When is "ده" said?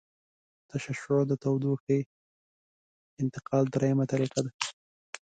4.45-4.51